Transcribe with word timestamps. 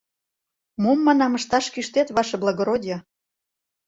—Мом, 0.83 0.99
манам, 1.07 1.31
ышташ 1.39 1.65
кӱштет, 1.73 2.07
ваше 2.15 2.35
благородие? 2.43 2.97